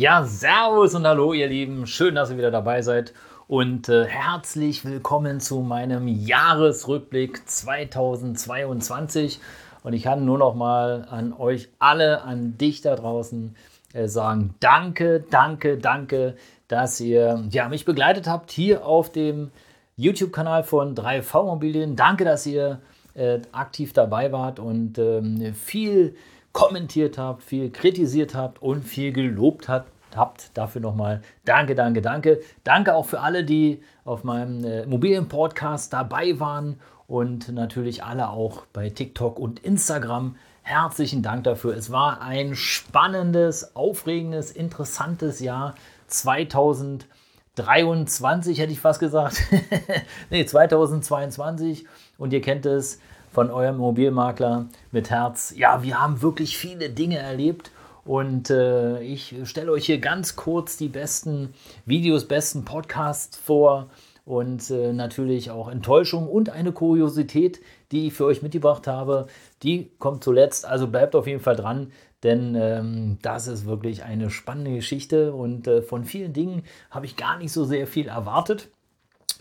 [0.00, 1.86] Ja, Servus und Hallo, ihr Lieben.
[1.86, 3.12] Schön, dass ihr wieder dabei seid
[3.48, 9.40] und äh, herzlich willkommen zu meinem Jahresrückblick 2022.
[9.82, 13.54] Und ich kann nur noch mal an euch alle, an dich da draußen
[13.92, 16.34] äh, sagen, danke, danke, danke,
[16.66, 19.50] dass ihr ja, mich begleitet habt hier auf dem
[19.96, 21.94] YouTube-Kanal von 3V Immobilien.
[21.94, 22.80] Danke, dass ihr
[23.12, 26.16] äh, aktiv dabei wart und ähm, viel
[26.52, 30.50] kommentiert habt, viel kritisiert habt und viel gelobt habt habt.
[30.54, 32.40] Dafür nochmal danke, danke, danke.
[32.64, 38.64] Danke auch für alle, die auf meinem äh, Immobilien-Podcast dabei waren und natürlich alle auch
[38.72, 40.34] bei TikTok und Instagram.
[40.62, 41.76] Herzlichen Dank dafür.
[41.76, 45.74] Es war ein spannendes, aufregendes, interessantes Jahr
[46.06, 49.42] 2023, hätte ich fast gesagt.
[50.30, 51.86] nee, 2022.
[52.18, 53.00] Und ihr kennt es
[53.30, 55.54] von eurem Immobilienmakler mit Herz.
[55.56, 57.70] Ja, wir haben wirklich viele Dinge erlebt
[58.04, 61.54] und äh, ich stelle euch hier ganz kurz die besten
[61.86, 63.88] Videos, besten Podcasts vor
[64.24, 67.60] und äh, natürlich auch Enttäuschung und eine Kuriosität,
[67.92, 69.26] die ich für euch mitgebracht habe.
[69.62, 71.92] Die kommt zuletzt, also bleibt auf jeden Fall dran,
[72.22, 77.16] denn ähm, das ist wirklich eine spannende Geschichte und äh, von vielen Dingen habe ich
[77.16, 78.68] gar nicht so sehr viel erwartet.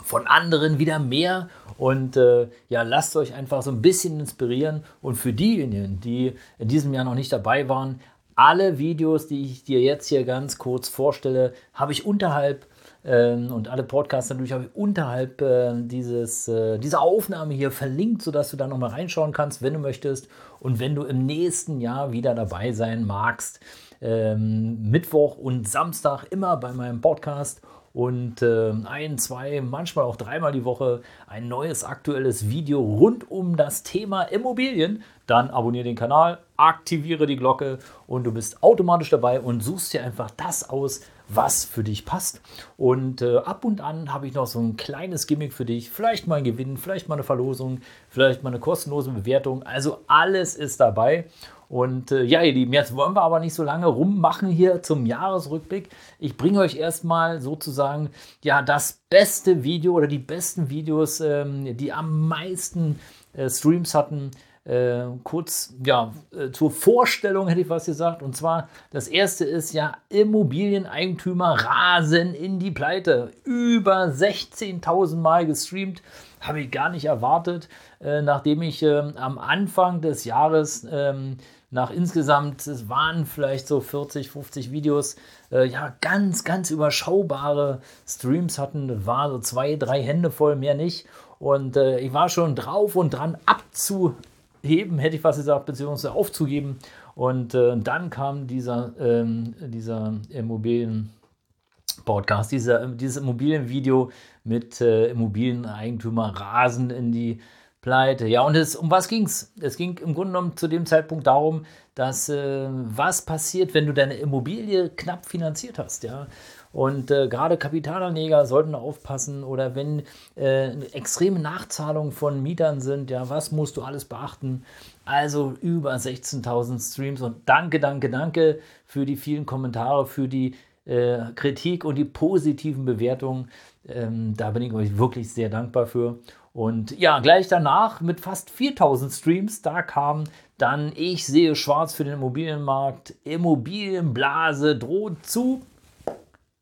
[0.03, 4.83] Von anderen wieder mehr und äh, ja, lasst euch einfach so ein bisschen inspirieren.
[5.01, 7.99] Und für diejenigen, die in diesem Jahr noch nicht dabei waren,
[8.35, 12.65] alle Videos, die ich dir jetzt hier ganz kurz vorstelle, habe ich unterhalb
[13.03, 18.21] ähm, und alle Podcasts natürlich habe ich unterhalb äh, dieses, äh, dieser Aufnahme hier verlinkt,
[18.21, 20.27] sodass du da nochmal reinschauen kannst, wenn du möchtest.
[20.59, 23.59] Und wenn du im nächsten Jahr wieder dabei sein magst,
[24.01, 27.61] ähm, Mittwoch und Samstag immer bei meinem Podcast
[27.93, 33.55] und äh, ein, zwei, manchmal auch dreimal die Woche ein neues aktuelles Video rund um
[33.55, 39.39] das Thema Immobilien, dann abonniere den Kanal, aktiviere die Glocke und du bist automatisch dabei
[39.39, 42.41] und suchst dir einfach das aus, was für dich passt.
[42.77, 45.89] Und äh, ab und an habe ich noch so ein kleines Gimmick für dich.
[45.89, 49.63] Vielleicht mal ein Gewinn, vielleicht mal eine Verlosung, vielleicht mal eine kostenlose Bewertung.
[49.63, 51.25] Also alles ist dabei.
[51.69, 55.05] Und äh, ja, ihr Lieben, jetzt wollen wir aber nicht so lange rummachen hier zum
[55.05, 55.89] Jahresrückblick.
[56.17, 58.09] Ich bringe euch erstmal sozusagen
[58.43, 62.99] ja das beste Video oder die besten Videos, ähm, die am meisten
[63.33, 64.31] äh, Streams hatten
[64.65, 68.21] äh, kurz ja, äh, zur Vorstellung hätte ich was gesagt.
[68.21, 73.31] Und zwar, das erste ist ja, Immobilieneigentümer rasen in die Pleite.
[73.43, 76.01] Über 16.000 Mal gestreamt.
[76.41, 77.67] Habe ich gar nicht erwartet,
[77.99, 81.37] äh, nachdem ich ähm, am Anfang des Jahres ähm,
[81.71, 85.17] nach insgesamt, es waren vielleicht so 40, 50 Videos,
[85.51, 89.05] äh, ja, ganz, ganz überschaubare Streams hatten.
[89.05, 91.05] War so zwei, drei Hände voll, mehr nicht.
[91.37, 94.15] Und äh, ich war schon drauf und dran abzu,
[94.63, 96.79] heben, hätte ich was gesagt, beziehungsweise aufzugeben.
[97.15, 104.11] Und äh, dann kam dieser, ähm, dieser Immobilien-Podcast, dieser, dieses Immobilienvideo
[104.43, 107.39] mit äh, Immobilieneigentümer rasen in die
[107.81, 108.27] Pleite.
[108.27, 109.53] Ja, und es, um was ging es?
[109.61, 111.65] Es ging im Grunde genommen zu dem Zeitpunkt darum,
[111.95, 116.03] dass äh, was passiert, wenn du deine Immobilie knapp finanziert hast.
[116.03, 116.27] Ja?
[116.71, 120.03] Und äh, gerade Kapitalanleger sollten aufpassen oder wenn
[120.35, 124.63] äh, extreme Nachzahlungen von Mietern sind, ja, was musst du alles beachten?
[125.03, 131.31] Also über 16.000 Streams und danke, danke, danke für die vielen Kommentare, für die äh,
[131.33, 133.49] Kritik und die positiven Bewertungen.
[133.87, 136.19] Ähm, da bin ich euch wirklich sehr dankbar für.
[136.53, 140.25] Und ja, gleich danach mit fast 4000 Streams, da kam
[140.57, 145.61] dann Ich sehe schwarz für den Immobilienmarkt, Immobilienblase droht zu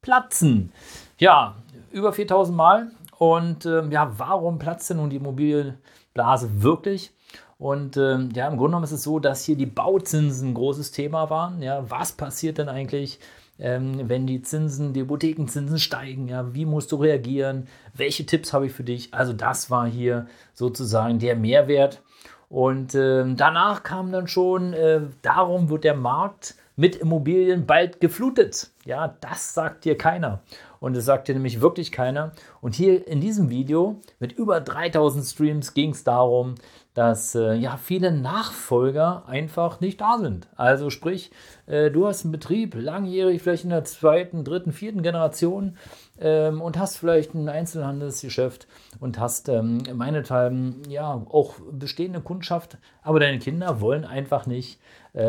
[0.07, 0.71] platzen.
[1.17, 1.55] Ja,
[1.91, 2.91] über 4000 Mal.
[3.17, 7.11] Und ähm, ja, warum platzt denn nun die Immobilienblase wirklich?
[7.57, 10.91] Und ähm, ja, im Grunde genommen ist es so, dass hier die Bauzinsen ein großes
[10.91, 11.61] Thema waren.
[11.61, 13.19] Ja, was passiert denn eigentlich,
[13.59, 16.29] ähm, wenn die Zinsen, die Hypothekenzinsen steigen?
[16.29, 17.67] Ja, wie musst du reagieren?
[17.93, 19.13] Welche Tipps habe ich für dich?
[19.13, 22.01] Also das war hier sozusagen der Mehrwert.
[22.49, 28.69] Und äh, danach kam dann schon, äh, darum wird der Markt mit Immobilien bald geflutet.
[28.85, 30.39] Ja, das sagt dir keiner.
[30.79, 32.31] Und es sagt dir nämlich wirklich keiner.
[32.61, 36.55] Und hier in diesem Video mit über 3000 Streams ging es darum,
[36.97, 40.47] dass äh, ja viele Nachfolger einfach nicht da sind.
[40.55, 41.29] Also sprich,
[41.67, 45.77] äh, du hast einen Betrieb langjährig, vielleicht in der zweiten, dritten, vierten Generation
[46.19, 48.67] ähm, und hast vielleicht ein Einzelhandelsgeschäft
[48.99, 54.79] und hast ähm, meinethalben ja auch bestehende Kundschaft, aber deine Kinder wollen einfach nicht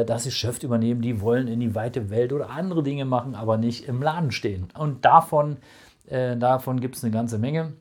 [0.05, 3.89] das Geschäft übernehmen, die wollen in die weite Welt oder andere Dinge machen, aber nicht
[3.89, 4.69] im Laden stehen.
[4.77, 5.57] Und davon,
[6.07, 7.73] äh, davon gibt es eine ganze Menge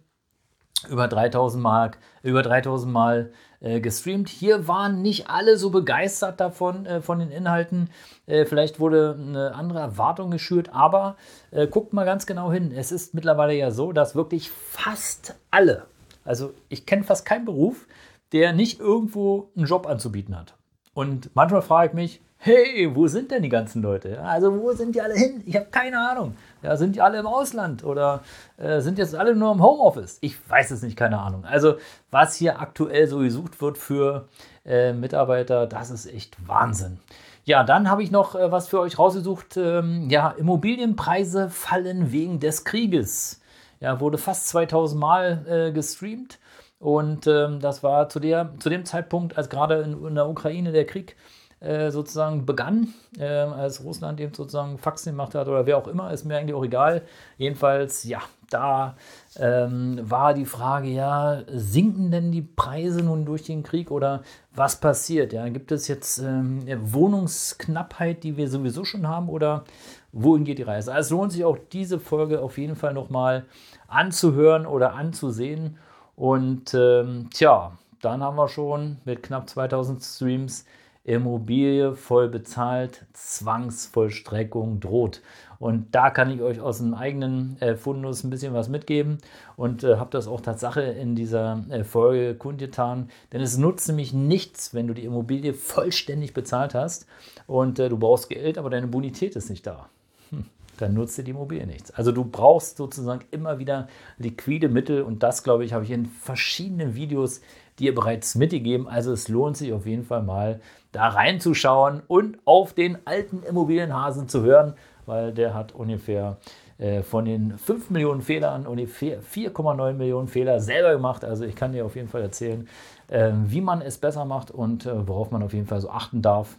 [0.90, 4.30] über 3000 Mark, über 3000 Mal äh, gestreamt.
[4.30, 7.90] Hier waren nicht alle so begeistert davon, äh, von den Inhalten.
[8.26, 11.18] Äh, vielleicht wurde eine andere Erwartung geschürt, aber
[11.52, 12.72] äh, guckt mal ganz genau hin.
[12.72, 15.86] Es ist mittlerweile ja so, dass wirklich fast alle,
[16.24, 17.88] also ich kenne fast keinen Beruf,
[18.32, 20.57] der nicht irgendwo einen Job anzubieten hat.
[20.98, 24.20] Und manchmal frage ich mich, hey, wo sind denn die ganzen Leute?
[24.24, 25.44] Also wo sind die alle hin?
[25.46, 26.36] Ich habe keine Ahnung.
[26.64, 28.24] Ja, sind die alle im Ausland oder
[28.58, 30.18] äh, sind jetzt alle nur im Homeoffice?
[30.22, 31.46] Ich weiß es nicht, keine Ahnung.
[31.46, 31.76] Also
[32.10, 34.28] was hier aktuell so gesucht wird für
[34.66, 36.98] äh, Mitarbeiter, das ist echt Wahnsinn.
[37.46, 39.56] Ja, dann habe ich noch äh, was für euch rausgesucht.
[39.58, 43.40] Ähm, ja, Immobilienpreise fallen wegen des Krieges.
[43.80, 46.40] Ja, wurde fast 2000 Mal äh, gestreamt.
[46.80, 50.72] Und ähm, das war zu, der, zu dem Zeitpunkt, als gerade in, in der Ukraine
[50.72, 51.16] der Krieg
[51.60, 56.12] äh, sozusagen begann, äh, als Russland eben sozusagen Faxen gemacht hat oder wer auch immer,
[56.12, 57.02] ist mir eigentlich auch egal.
[57.38, 58.22] Jedenfalls, ja,
[58.52, 58.96] da
[59.38, 64.22] ähm, war die Frage, ja, sinken denn die Preise nun durch den Krieg oder
[64.54, 65.34] was passiert?
[65.34, 66.64] Ja, gibt es jetzt ähm,
[66.94, 69.64] Wohnungsknappheit, die wir sowieso schon haben oder
[70.12, 70.94] wohin geht die Reise?
[70.94, 73.46] Also lohnt sich auch diese Folge auf jeden Fall nochmal
[73.88, 75.78] anzuhören oder anzusehen.
[76.18, 80.66] Und ähm, tja, dann haben wir schon mit knapp 2000 Streams
[81.04, 85.22] Immobilie voll bezahlt, Zwangsvollstreckung droht.
[85.60, 89.20] Und da kann ich euch aus dem eigenen äh, Fundus ein bisschen was mitgeben
[89.56, 93.10] und äh, habe das auch Tatsache in dieser äh, Folge kundgetan.
[93.32, 97.06] Denn es nutzt nämlich nichts, wenn du die Immobilie vollständig bezahlt hast
[97.46, 99.88] und äh, du brauchst Geld, aber deine Bonität ist nicht da.
[100.32, 100.46] Hm
[100.82, 101.92] dann nutzt dir die Immobilie nichts.
[101.92, 103.88] Also du brauchst sozusagen immer wieder
[104.18, 107.42] liquide Mittel und das, glaube ich, habe ich in verschiedenen Videos
[107.80, 108.88] dir bereits mitgegeben.
[108.88, 114.28] Also es lohnt sich auf jeden Fall mal da reinzuschauen und auf den alten Immobilienhasen
[114.28, 114.74] zu hören,
[115.06, 116.38] weil der hat ungefähr
[116.78, 121.24] äh, von den 5 Millionen Fehlern ungefähr 4,9 Millionen Fehler selber gemacht.
[121.26, 122.68] Also ich kann dir auf jeden Fall erzählen,
[123.08, 126.22] äh, wie man es besser macht und äh, worauf man auf jeden Fall so achten
[126.22, 126.58] darf.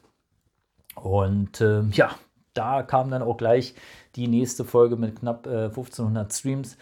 [0.94, 2.10] Und ähm, ja,
[2.54, 3.74] da kam dann auch gleich
[4.16, 6.76] die nächste Folge mit knapp äh, 1500 Streams.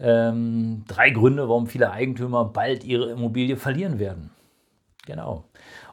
[0.00, 4.30] Ähm, drei Gründe, warum viele Eigentümer bald ihre Immobilie verlieren werden.
[5.06, 5.44] Genau.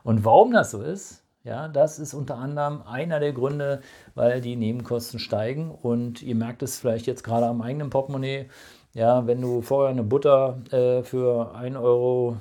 [0.03, 3.81] Und warum das so ist, ja, das ist unter anderem einer der Gründe,
[4.13, 8.47] weil die Nebenkosten steigen und ihr merkt es vielleicht jetzt gerade am eigenen Portemonnaie.
[8.93, 12.37] Ja, wenn du vorher eine Butter äh, für 1,90 Euro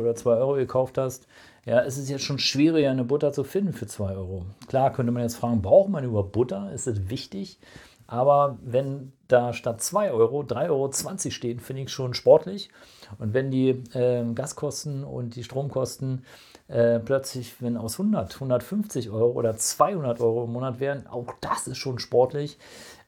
[0.00, 1.26] oder 2 Euro gekauft hast,
[1.64, 4.46] ja, es ist jetzt schon schwieriger, eine Butter zu finden für 2 Euro.
[4.68, 6.72] Klar könnte man jetzt fragen, braucht man über Butter?
[6.72, 7.58] Ist es wichtig?
[8.06, 12.70] Aber wenn da statt 2 Euro 3,20 Euro stehen, finde ich schon sportlich.
[13.18, 16.24] Und wenn die äh, Gaskosten und die Stromkosten
[16.68, 21.66] äh, plötzlich, wenn aus 100, 150 Euro oder 200 Euro im Monat wären, auch das
[21.66, 22.58] ist schon sportlich.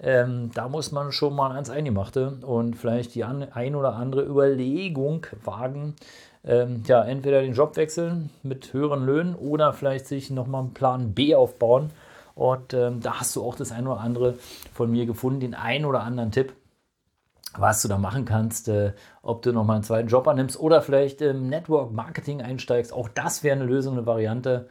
[0.00, 4.24] Ähm, da muss man schon mal ans Eingemachte und vielleicht die an, ein oder andere
[4.24, 5.94] Überlegung wagen,
[6.42, 11.12] ähm, ja, entweder den Job wechseln mit höheren Löhnen oder vielleicht sich nochmal einen Plan
[11.12, 11.90] B aufbauen.
[12.34, 14.34] Und ähm, da hast du auch das ein oder andere
[14.72, 16.54] von mir gefunden, den einen oder anderen Tipp,
[17.56, 18.92] was du da machen kannst, äh,
[19.22, 22.92] ob du nochmal einen zweiten Job annimmst oder vielleicht im Network Marketing einsteigst.
[22.92, 24.68] Auch das wäre eine Lösung, eine Variante.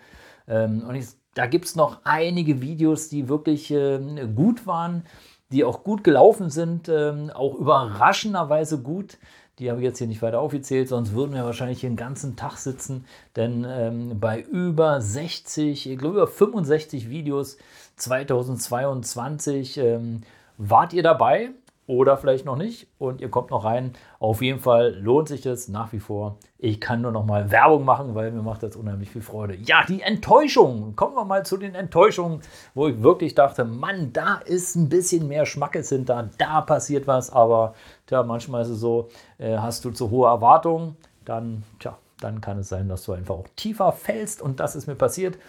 [0.48, 4.00] Ähm, und ich, da gibt es noch einige Videos, die wirklich äh,
[4.34, 5.04] gut waren,
[5.52, 9.18] die auch gut gelaufen sind, ähm, auch überraschenderweise gut.
[9.58, 12.38] Die habe ich jetzt hier nicht weiter aufgezählt, sonst würden wir wahrscheinlich hier den ganzen
[12.38, 13.06] Tag sitzen.
[13.36, 17.58] Denn ähm, bei über 60, ich glaube über 65 Videos
[17.98, 20.22] 2022 ähm,
[20.58, 21.52] wart ihr dabei
[21.90, 23.94] oder vielleicht noch nicht und ihr kommt noch rein.
[24.20, 26.38] Auf jeden Fall lohnt sich das nach wie vor.
[26.60, 29.56] Ich kann nur noch mal Werbung machen, weil mir macht das unheimlich viel Freude.
[29.56, 30.96] Ja, die Enttäuschung.
[30.96, 32.42] Kommen wir mal zu den Enttäuschungen,
[32.76, 37.32] wo ich wirklich dachte, Mann, da ist ein bisschen mehr Schmackes hinter, da passiert was,
[37.32, 37.74] aber
[38.06, 42.60] tja, manchmal ist es so, äh, hast du zu hohe Erwartungen, dann, tja, dann kann
[42.60, 45.40] es sein, dass du einfach auch tiefer fällst und das ist mir passiert.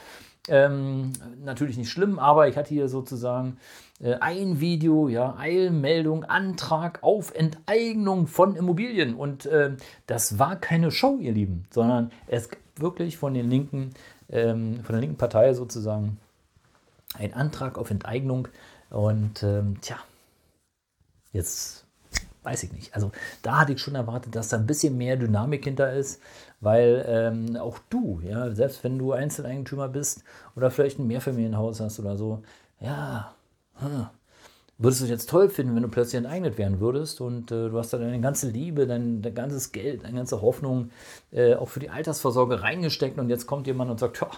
[0.49, 1.13] Ähm,
[1.45, 3.59] natürlich nicht schlimm, aber ich hatte hier sozusagen
[4.01, 9.15] äh, ein Video, ja, Eilmeldung, Antrag auf Enteignung von Immobilien.
[9.15, 13.91] Und äh, das war keine Show, ihr Lieben, sondern es wirklich von den linken,
[14.31, 16.19] ähm, von der linken Partei sozusagen
[17.15, 18.49] ein Antrag auf Enteignung.
[18.89, 19.99] Und ähm, tja,
[21.33, 21.87] jetzt
[22.43, 22.95] weiß ich nicht.
[22.95, 23.11] Also
[23.43, 26.21] da hatte ich schon erwartet, dass da ein bisschen mehr Dynamik hinter ist,
[26.61, 30.25] weil ähm, auch du, ja, selbst wenn du Einzeleigentümer bist
[30.57, 32.43] oder vielleicht ein Mehrfamilienhaus hast oder so,
[32.81, 33.35] ja,
[33.75, 34.07] hm,
[34.79, 37.79] würdest du es jetzt toll finden, wenn du plötzlich enteignet werden würdest und äh, du
[37.79, 40.91] hast da deine ganze Liebe, dein, dein ganzes Geld, deine ganze Hoffnung
[41.33, 44.29] äh, auch für die Altersvorsorge reingesteckt und jetzt kommt jemand und sagt, ja,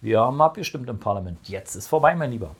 [0.00, 2.54] wir haben abgestimmt im Parlament, jetzt ist vorbei, mein Lieber.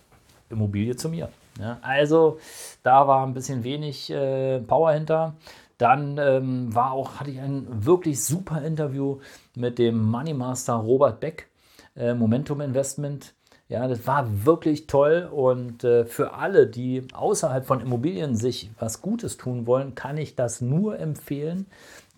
[0.50, 1.28] Immobilie zu mir.
[1.58, 2.38] Ja, also
[2.82, 5.34] da war ein bisschen wenig äh, Power hinter.
[5.78, 9.18] Dann ähm, war auch, hatte ich ein wirklich super Interview
[9.54, 11.49] mit dem Money Master Robert Beck,
[11.96, 13.34] äh, Momentum Investment.
[13.68, 19.00] Ja, das war wirklich toll und äh, für alle, die außerhalb von Immobilien sich was
[19.00, 21.66] Gutes tun wollen, kann ich das nur empfehlen,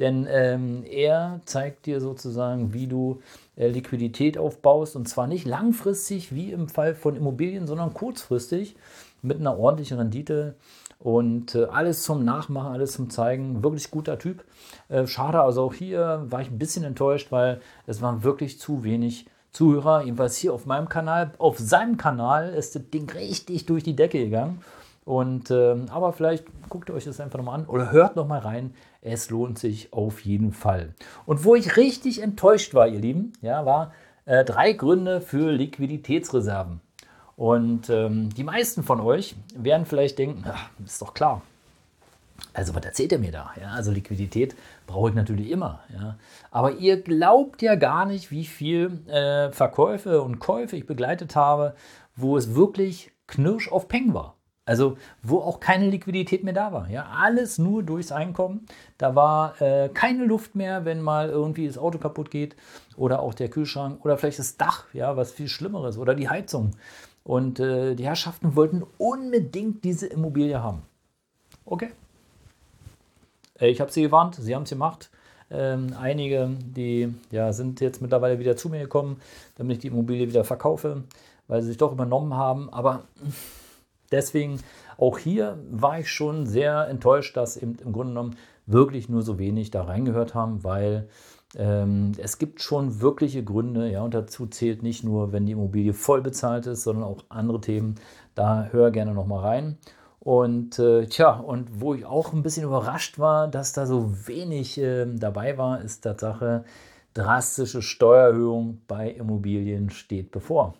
[0.00, 3.22] denn ähm, er zeigt dir sozusagen, wie du
[3.56, 8.76] Liquidität aufbaust und zwar nicht langfristig wie im Fall von Immobilien, sondern kurzfristig
[9.22, 10.54] mit einer ordentlichen Rendite
[10.98, 13.62] und äh, alles zum Nachmachen, alles zum Zeigen.
[13.62, 14.44] Wirklich guter Typ.
[14.88, 18.84] Äh, schade, also auch hier war ich ein bisschen enttäuscht, weil es waren wirklich zu
[18.84, 21.32] wenig Zuhörer, jedenfalls hier auf meinem Kanal.
[21.38, 24.60] Auf seinem Kanal ist das Ding richtig durch die Decke gegangen.
[25.06, 28.74] Und, äh, aber vielleicht guckt ihr euch das einfach nochmal an oder hört nochmal rein.
[29.00, 30.94] Es lohnt sich auf jeden Fall.
[31.26, 33.92] Und wo ich richtig enttäuscht war, ihr Lieben, ja, war
[34.24, 36.80] äh, drei Gründe für Liquiditätsreserven.
[37.36, 41.40] Und ähm, die meisten von euch werden vielleicht denken, ach, ist doch klar,
[42.52, 43.52] also was erzählt er mir da?
[43.60, 44.56] Ja, also Liquidität
[44.88, 45.84] brauche ich natürlich immer.
[45.94, 46.16] Ja.
[46.50, 51.76] Aber ihr glaubt ja gar nicht, wie viel äh, Verkäufe und Käufe ich begleitet habe,
[52.16, 54.34] wo es wirklich knirsch auf Peng war.
[54.66, 56.90] Also wo auch keine Liquidität mehr da war.
[56.90, 58.66] Ja, alles nur durchs Einkommen.
[58.98, 62.56] Da war äh, keine Luft mehr, wenn mal irgendwie das Auto kaputt geht
[62.96, 66.72] oder auch der Kühlschrank oder vielleicht das Dach, ja, was viel Schlimmeres oder die Heizung.
[67.24, 70.82] Und äh, die Herrschaften wollten unbedingt diese Immobilie haben.
[71.64, 71.90] Okay,
[73.60, 75.10] äh, ich habe sie gewarnt, sie haben es gemacht.
[75.50, 79.20] Ähm, einige, die ja, sind jetzt mittlerweile wieder zu mir gekommen,
[79.56, 81.04] damit ich die Immobilie wieder verkaufe,
[81.46, 82.72] weil sie sich doch übernommen haben.
[82.72, 83.04] Aber
[84.12, 84.60] deswegen
[84.98, 88.36] auch hier war ich schon sehr enttäuscht, dass eben im Grunde genommen
[88.66, 91.08] wirklich nur so wenig da reingehört haben, weil
[91.56, 95.92] ähm, es gibt schon wirkliche Gründe, ja, und dazu zählt nicht nur, wenn die Immobilie
[95.94, 97.96] voll bezahlt ist, sondern auch andere Themen.
[98.34, 99.78] Da hör gerne nochmal rein.
[100.18, 104.76] Und äh, tja, und wo ich auch ein bisschen überrascht war, dass da so wenig
[104.78, 106.64] äh, dabei war, ist Tatsache,
[107.14, 110.74] drastische Steuererhöhung bei Immobilien steht bevor.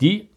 [0.00, 0.28] die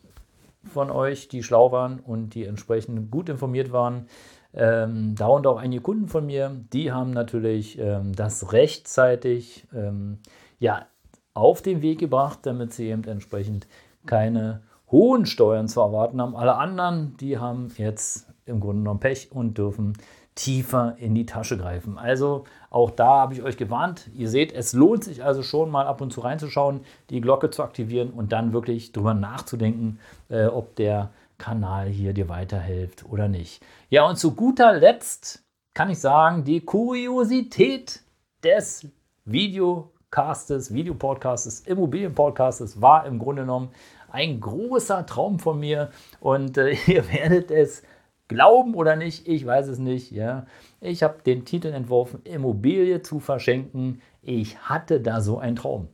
[0.63, 4.07] von euch, die schlau waren und die entsprechend gut informiert waren,
[4.53, 10.19] ähm, darunter auch einige Kunden von mir, die haben natürlich ähm, das rechtzeitig ähm,
[10.59, 10.87] ja,
[11.33, 13.67] auf den Weg gebracht, damit sie eben entsprechend
[14.05, 16.35] keine hohen Steuern zu erwarten haben.
[16.35, 19.93] Alle anderen, die haben jetzt im Grunde genommen Pech und dürfen
[20.39, 21.97] tiefer in die Tasche greifen.
[21.97, 24.09] Also auch da habe ich euch gewarnt.
[24.15, 26.79] Ihr seht, es lohnt sich also schon mal ab und zu reinzuschauen,
[27.09, 32.29] die Glocke zu aktivieren und dann wirklich drüber nachzudenken, äh, ob der Kanal hier dir
[32.29, 33.61] weiterhilft oder nicht.
[33.89, 35.43] Ja, und zu guter Letzt
[35.73, 38.01] kann ich sagen, die Kuriosität
[38.41, 38.87] des
[39.25, 43.71] Videocastes, Videopodcastes, Immobilienpodcastes war im Grunde genommen
[44.09, 45.91] ein großer Traum von mir
[46.21, 47.83] und äh, ihr werdet es
[48.29, 50.11] glauben oder nicht, ich weiß es nicht.
[50.11, 50.45] Ja.
[50.79, 54.01] Ich habe den Titel entworfen, Immobilie zu verschenken.
[54.21, 55.89] Ich hatte da so einen Traum.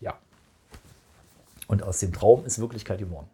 [0.00, 0.14] Ja.
[1.68, 3.28] Und aus dem Traum ist Wirklichkeit geworden.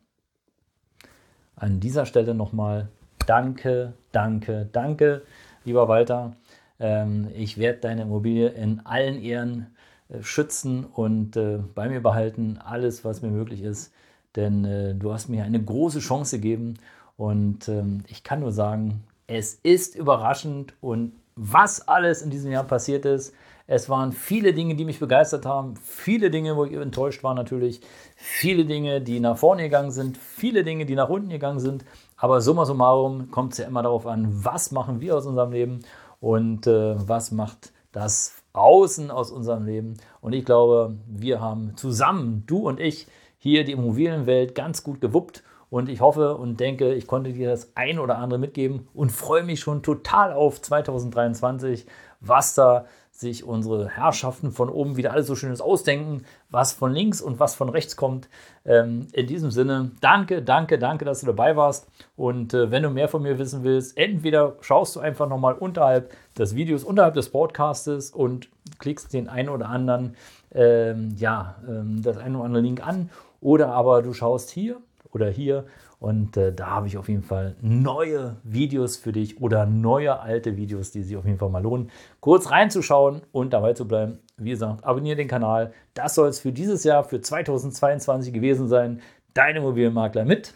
[1.56, 2.88] An dieser Stelle nochmal
[3.26, 5.22] danke, danke, danke,
[5.64, 6.36] lieber Walter.
[6.80, 9.76] Ähm, ich werde deine Immobilie in allen Ehren
[10.08, 13.94] äh, schützen und äh, bei mir behalten, alles, was mir möglich ist.
[14.34, 16.78] Denn äh, du hast mir eine große Chance gegeben
[17.22, 22.64] und ähm, ich kann nur sagen, es ist überraschend und was alles in diesem Jahr
[22.64, 23.32] passiert ist.
[23.68, 27.80] Es waren viele Dinge, die mich begeistert haben, viele Dinge, wo ich enttäuscht war natürlich,
[28.16, 31.84] viele Dinge, die nach vorne gegangen sind, viele Dinge, die nach unten gegangen sind.
[32.16, 35.78] Aber summa summarum kommt es ja immer darauf an, was machen wir aus unserem Leben
[36.18, 39.94] und äh, was macht das Außen aus unserem Leben.
[40.20, 43.06] Und ich glaube, wir haben zusammen, du und ich,
[43.38, 45.44] hier die Immobilienwelt ganz gut gewuppt.
[45.72, 49.42] Und ich hoffe und denke, ich konnte dir das ein oder andere mitgeben und freue
[49.42, 51.86] mich schon total auf 2023,
[52.20, 57.22] was da sich unsere Herrschaften von oben wieder alles so schönes ausdenken, was von links
[57.22, 58.28] und was von rechts kommt.
[58.66, 61.88] Ähm, in diesem Sinne, danke, danke, danke, dass du dabei warst.
[62.16, 66.12] Und äh, wenn du mehr von mir wissen willst, entweder schaust du einfach nochmal unterhalb
[66.36, 70.16] des Videos, unterhalb des Podcastes und klickst den einen oder anderen,
[70.54, 73.08] ähm, ja, ähm, das eine oder andere Link an.
[73.40, 74.76] Oder aber du schaust hier
[75.12, 75.66] oder hier
[76.02, 80.56] und äh, da habe ich auf jeden Fall neue Videos für dich oder neue alte
[80.56, 84.18] Videos, die sich auf jeden Fall mal lohnen, kurz reinzuschauen und dabei zu bleiben.
[84.36, 85.72] Wie gesagt, abonniere den Kanal.
[85.94, 89.00] Das soll es für dieses Jahr, für 2022 gewesen sein.
[89.32, 90.54] Dein Immobilienmakler mit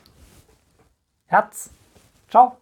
[1.26, 1.70] Herz.
[2.28, 2.56] Ciao.